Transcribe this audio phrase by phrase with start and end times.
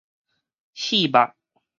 [0.73, 1.35] 戲肉